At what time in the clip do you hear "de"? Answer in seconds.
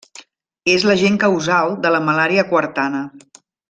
1.87-1.95